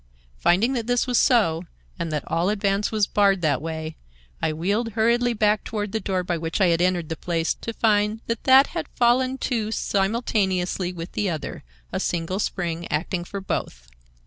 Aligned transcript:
Finding 0.39 0.73
that 0.73 0.87
this 0.87 1.05
was 1.05 1.19
so, 1.19 1.61
and 1.99 2.11
that 2.11 2.23
all 2.25 2.49
advance 2.49 2.91
was 2.91 3.05
barred 3.05 3.43
that 3.43 3.61
way, 3.61 3.97
I 4.41 4.51
wheeled 4.51 4.93
hurriedly 4.93 5.33
back 5.35 5.63
toward 5.63 5.91
the 5.91 5.99
door 5.99 6.23
by 6.23 6.39
which 6.39 6.59
I 6.59 6.69
had 6.69 6.81
entered 6.81 7.07
the 7.09 7.15
place, 7.15 7.53
to 7.61 7.71
find 7.71 8.19
that 8.25 8.45
that 8.45 8.65
had 8.65 8.87
fallen 8.95 9.37
to 9.41 9.71
simultaneously 9.71 10.91
with 10.91 11.11
the 11.11 11.29
other, 11.29 11.63
a 11.93 11.99
single 11.99 12.39
spring 12.39 12.87
acting 12.89 13.23
for 13.23 13.41
both. 13.41 13.89